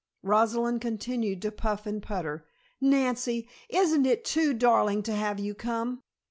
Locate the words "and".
1.85-2.01